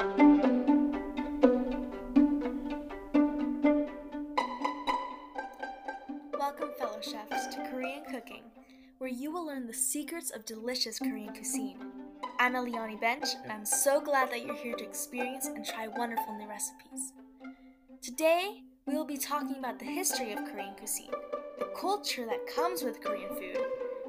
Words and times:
Welcome, 0.00 0.80
fellow 6.78 7.02
chefs, 7.02 7.54
to 7.54 7.68
Korean 7.70 8.02
Cooking, 8.10 8.44
where 8.96 9.10
you 9.10 9.30
will 9.30 9.44
learn 9.44 9.66
the 9.66 9.74
secrets 9.74 10.30
of 10.30 10.46
delicious 10.46 10.98
Korean 10.98 11.34
cuisine. 11.34 11.76
I'm 12.38 12.54
Eliani 12.54 12.98
Bench, 12.98 13.26
and 13.42 13.52
I'm 13.52 13.66
so 13.66 14.00
glad 14.00 14.30
that 14.30 14.42
you're 14.42 14.54
here 14.54 14.74
to 14.74 14.84
experience 14.84 15.48
and 15.48 15.66
try 15.66 15.86
wonderful 15.86 16.34
new 16.38 16.48
recipes. 16.48 17.12
Today, 18.00 18.62
we 18.86 18.94
will 18.94 19.04
be 19.04 19.18
talking 19.18 19.56
about 19.58 19.78
the 19.78 19.84
history 19.84 20.32
of 20.32 20.50
Korean 20.50 20.76
cuisine, 20.76 21.12
the 21.58 21.68
culture 21.78 22.24
that 22.24 22.46
comes 22.46 22.82
with 22.82 23.02
Korean 23.02 23.34
food, 23.34 23.66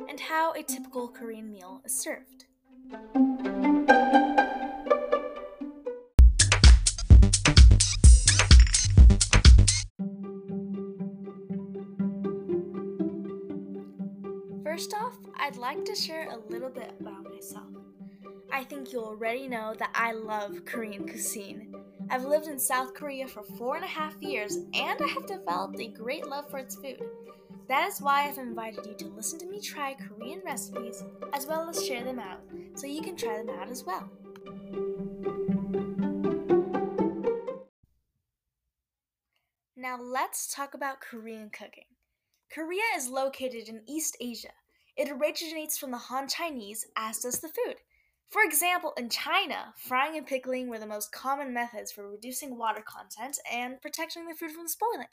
and 0.07 0.21
how 0.21 0.53
a 0.53 0.63
typical 0.63 1.09
Korean 1.09 1.51
meal 1.51 1.81
is 1.83 1.93
served. 1.93 2.45
First 14.71 14.93
off, 14.93 15.17
I'd 15.35 15.57
like 15.57 15.83
to 15.83 15.93
share 15.93 16.29
a 16.29 16.49
little 16.49 16.69
bit 16.69 16.93
about 17.01 17.29
myself. 17.29 17.67
I 18.53 18.63
think 18.63 18.93
you 18.93 19.01
already 19.01 19.45
know 19.45 19.73
that 19.77 19.91
I 19.93 20.13
love 20.13 20.63
Korean 20.63 21.05
cuisine. 21.05 21.75
I've 22.09 22.23
lived 22.23 22.47
in 22.47 22.57
South 22.57 22.93
Korea 22.93 23.27
for 23.27 23.43
four 23.43 23.75
and 23.75 23.83
a 23.83 23.87
half 23.89 24.15
years, 24.21 24.59
and 24.73 24.97
I 25.01 25.07
have 25.07 25.27
developed 25.27 25.81
a 25.81 25.89
great 25.89 26.25
love 26.25 26.49
for 26.49 26.57
its 26.57 26.77
food. 26.77 27.03
That 27.67 27.89
is 27.89 27.99
why 27.99 28.29
I've 28.29 28.37
invited 28.37 28.85
you 28.85 28.93
to 28.93 29.07
listen 29.09 29.39
to 29.39 29.45
me 29.45 29.59
try 29.59 29.93
Korean 29.93 30.41
recipes, 30.45 31.03
as 31.33 31.45
well 31.45 31.67
as 31.67 31.85
share 31.85 32.05
them 32.05 32.19
out, 32.19 32.39
so 32.75 32.87
you 32.87 33.01
can 33.01 33.17
try 33.17 33.43
them 33.43 33.49
out 33.49 33.69
as 33.69 33.83
well. 33.83 34.09
Now 39.75 40.01
let's 40.01 40.55
talk 40.55 40.73
about 40.73 41.01
Korean 41.01 41.49
cooking. 41.49 41.87
Korea 42.53 42.83
is 42.95 43.09
located 43.09 43.67
in 43.67 43.81
East 43.85 44.15
Asia. 44.21 44.51
It 44.97 45.09
originates 45.09 45.77
from 45.77 45.91
the 45.91 45.97
Han 45.97 46.27
Chinese, 46.27 46.85
as 46.95 47.19
does 47.19 47.39
the 47.39 47.49
food. 47.49 47.77
For 48.29 48.43
example, 48.43 48.93
in 48.97 49.09
China, 49.09 49.73
frying 49.77 50.17
and 50.17 50.25
pickling 50.25 50.69
were 50.69 50.79
the 50.79 50.85
most 50.85 51.11
common 51.11 51.53
methods 51.53 51.91
for 51.91 52.09
reducing 52.09 52.57
water 52.57 52.81
content 52.81 53.37
and 53.51 53.81
protecting 53.81 54.27
the 54.27 54.35
food 54.35 54.51
from 54.51 54.67
spoiling. 54.67 55.07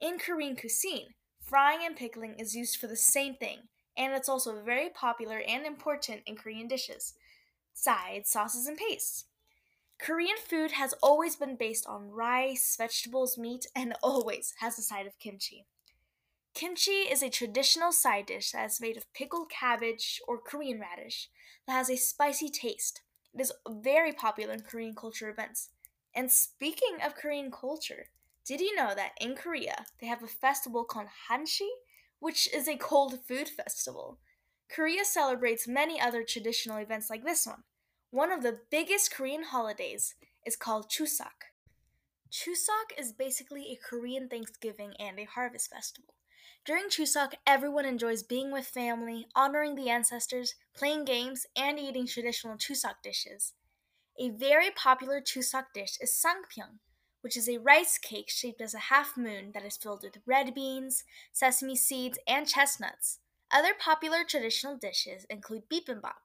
In 0.00 0.18
Korean 0.18 0.56
cuisine, 0.56 1.14
frying 1.42 1.80
and 1.84 1.96
pickling 1.96 2.36
is 2.38 2.56
used 2.56 2.78
for 2.78 2.86
the 2.86 2.96
same 2.96 3.34
thing, 3.34 3.68
and 3.96 4.14
it's 4.14 4.28
also 4.28 4.62
very 4.62 4.88
popular 4.88 5.42
and 5.46 5.66
important 5.66 6.22
in 6.26 6.36
Korean 6.36 6.68
dishes 6.68 7.14
sides, 7.74 8.30
sauces, 8.30 8.66
and 8.66 8.76
pastes. 8.76 9.26
Korean 9.98 10.36
food 10.36 10.72
has 10.72 10.94
always 11.02 11.36
been 11.36 11.56
based 11.56 11.86
on 11.86 12.10
rice, 12.10 12.76
vegetables, 12.76 13.36
meat, 13.36 13.66
and 13.74 13.94
always 14.02 14.54
has 14.60 14.78
a 14.78 14.82
side 14.82 15.06
of 15.06 15.18
kimchi. 15.18 15.66
Kimchi 16.58 17.06
is 17.08 17.22
a 17.22 17.30
traditional 17.30 17.92
side 17.92 18.26
dish 18.26 18.50
that 18.50 18.66
is 18.66 18.80
made 18.80 18.96
of 18.96 19.12
pickled 19.12 19.48
cabbage 19.48 20.20
or 20.26 20.40
Korean 20.40 20.80
radish 20.80 21.28
that 21.68 21.74
has 21.74 21.88
a 21.88 21.96
spicy 21.96 22.48
taste. 22.48 23.02
It 23.32 23.40
is 23.40 23.52
very 23.68 24.12
popular 24.12 24.54
in 24.54 24.62
Korean 24.62 24.96
culture 24.96 25.30
events. 25.30 25.68
And 26.16 26.32
speaking 26.32 26.98
of 27.00 27.14
Korean 27.14 27.52
culture, 27.52 28.06
did 28.44 28.60
you 28.60 28.74
know 28.74 28.92
that 28.96 29.12
in 29.20 29.36
Korea 29.36 29.86
they 30.00 30.08
have 30.08 30.24
a 30.24 30.26
festival 30.26 30.82
called 30.82 31.06
Hanshi, 31.30 31.68
which 32.18 32.52
is 32.52 32.66
a 32.66 32.76
cold 32.76 33.20
food 33.28 33.48
festival? 33.48 34.18
Korea 34.68 35.04
celebrates 35.04 35.68
many 35.68 36.00
other 36.00 36.24
traditional 36.24 36.78
events 36.78 37.08
like 37.08 37.22
this 37.22 37.46
one. 37.46 37.62
One 38.10 38.32
of 38.32 38.42
the 38.42 38.58
biggest 38.68 39.14
Korean 39.14 39.44
holidays 39.44 40.16
is 40.44 40.56
called 40.56 40.90
Chuseok. 40.90 41.54
Chuseok 42.32 42.98
is 42.98 43.12
basically 43.12 43.66
a 43.70 43.78
Korean 43.88 44.28
Thanksgiving 44.28 44.94
and 44.98 45.20
a 45.20 45.24
harvest 45.24 45.70
festival. 45.70 46.14
During 46.64 46.88
Chuseok, 46.88 47.34
everyone 47.46 47.84
enjoys 47.84 48.22
being 48.22 48.52
with 48.52 48.66
family, 48.66 49.26
honoring 49.34 49.74
the 49.74 49.88
ancestors, 49.88 50.54
playing 50.74 51.04
games, 51.04 51.46
and 51.56 51.78
eating 51.78 52.06
traditional 52.06 52.56
Chuseok 52.56 53.02
dishes. 53.02 53.54
A 54.18 54.30
very 54.30 54.70
popular 54.70 55.20
Chuseok 55.20 55.66
dish 55.72 55.96
is 56.00 56.10
songpyeon, 56.10 56.78
which 57.20 57.36
is 57.36 57.48
a 57.48 57.58
rice 57.58 57.98
cake 57.98 58.28
shaped 58.28 58.60
as 58.60 58.74
a 58.74 58.90
half 58.90 59.16
moon 59.16 59.52
that 59.54 59.64
is 59.64 59.76
filled 59.76 60.02
with 60.02 60.22
red 60.26 60.54
beans, 60.54 61.04
sesame 61.32 61.76
seeds, 61.76 62.18
and 62.26 62.46
chestnuts. 62.46 63.20
Other 63.50 63.74
popular 63.78 64.24
traditional 64.24 64.76
dishes 64.76 65.24
include 65.30 65.68
bibimbap, 65.68 66.20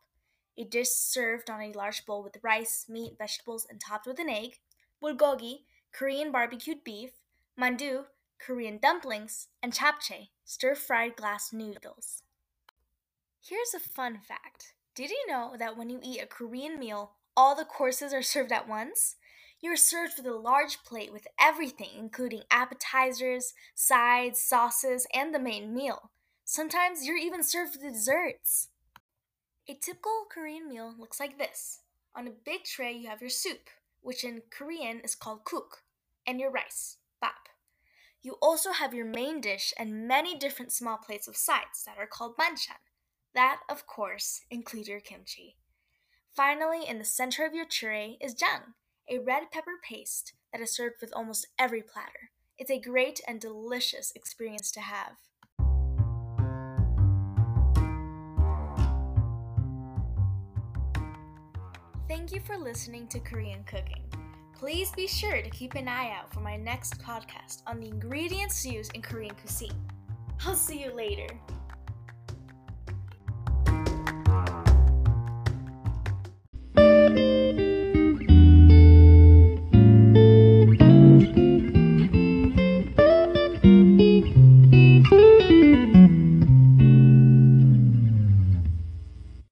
a 0.58 0.64
dish 0.64 0.90
served 0.90 1.50
on 1.50 1.62
a 1.62 1.72
large 1.72 2.06
bowl 2.06 2.22
with 2.22 2.38
rice, 2.44 2.86
meat, 2.88 3.18
vegetables, 3.18 3.66
and 3.70 3.80
topped 3.80 4.06
with 4.06 4.20
an 4.20 4.30
egg, 4.30 4.60
bulgogi, 5.02 5.64
Korean 5.92 6.32
barbecued 6.32 6.84
beef, 6.84 7.12
mandu, 7.60 8.06
Korean 8.46 8.78
dumplings, 8.78 9.48
and 9.62 9.72
japchae, 9.72 10.28
stir 10.44 10.76
fried 10.76 11.16
glass 11.16 11.54
noodles. 11.54 12.24
Here's 13.42 13.74
a 13.74 13.80
fun 13.80 14.20
fact 14.20 14.74
Did 14.96 15.12
you 15.12 15.26
know 15.28 15.56
that 15.58 15.78
when 15.78 15.90
you 15.90 16.00
eat 16.04 16.22
a 16.22 16.28
Korean 16.28 16.78
meal, 16.78 17.14
all 17.38 17.56
the 17.56 17.64
courses 17.64 18.14
are 18.14 18.22
served 18.22 18.52
at 18.52 18.68
once? 18.68 19.16
You're 19.62 19.78
served 19.78 20.16
with 20.18 20.26
a 20.26 20.36
large 20.36 20.84
plate 20.84 21.14
with 21.14 21.26
everything, 21.40 21.92
including 21.98 22.42
appetizers, 22.52 23.54
sides, 23.76 24.42
sauces, 24.42 25.08
and 25.14 25.34
the 25.34 25.40
main 25.40 25.74
meal. 25.74 26.12
Sometimes 26.44 27.06
you're 27.06 27.16
even 27.16 27.44
served 27.44 27.78
with 27.78 27.94
desserts. 27.94 28.68
A 29.70 29.74
typical 29.74 30.26
Korean 30.30 30.68
meal 30.68 30.94
looks 31.00 31.18
like 31.18 31.38
this. 31.38 31.80
On 32.14 32.28
a 32.28 32.32
big 32.32 32.66
tray, 32.66 32.92
you 32.92 33.08
have 33.08 33.22
your 33.22 33.30
soup, 33.30 33.70
which 34.02 34.26
in 34.26 34.42
Korean 34.50 35.00
is 35.00 35.16
called 35.16 35.46
kuk, 35.46 35.84
and 36.28 36.42
your 36.42 36.52
rice, 36.52 36.98
bap. 37.22 37.48
You 38.26 38.38
also 38.42 38.72
have 38.72 38.94
your 38.94 39.06
main 39.06 39.42
dish 39.42 39.74
and 39.78 40.08
many 40.08 40.38
different 40.38 40.72
small 40.72 40.98
plates 40.98 41.28
of 41.28 41.36
sides 41.36 41.84
that 41.86 41.98
are 41.98 42.08
called 42.08 42.38
banchan. 42.38 42.80
That, 43.36 43.60
of 43.70 43.86
course, 43.86 44.40
include 44.50 44.88
your 44.88 45.02
kimchi. 45.02 45.58
Finally, 46.34 46.88
in 46.88 47.00
the 47.00 47.06
center 47.06 47.46
of 47.46 47.54
your 47.54 47.66
tray 47.66 48.18
is 48.22 48.34
jang, 48.34 48.76
a 49.10 49.20
red 49.20 49.52
pepper 49.52 49.74
paste 49.84 50.32
that 50.54 50.62
is 50.62 50.74
served 50.74 50.96
with 51.02 51.12
almost 51.14 51.48
every 51.60 51.82
platter. 51.82 52.32
It's 52.58 52.72
a 52.72 52.80
great 52.80 53.20
and 53.28 53.42
delicious 53.42 54.14
experience 54.16 54.72
to 54.72 54.80
have. 54.80 55.18
Thank 62.08 62.32
you 62.32 62.40
for 62.40 62.58
listening 62.58 63.08
to 63.10 63.20
Korean 63.20 63.66
Cooking. 63.66 64.03
Please 64.64 64.94
be 64.94 65.08
sure 65.08 65.42
to 65.42 65.50
keep 65.50 65.76
an 65.76 65.90
eye 65.90 66.16
out 66.18 66.34
for 66.34 66.40
my 66.40 66.56
next 66.56 66.98
podcast 67.02 67.64
on 67.68 67.82
the 67.82 67.88
ingredients 67.90 68.66
used 68.66 68.96
in 68.96 69.02
Korean 69.02 69.36
cuisine. 69.36 69.76
I'll 70.46 70.56
see 70.56 70.82
you 70.82 70.96
later. 70.96 71.28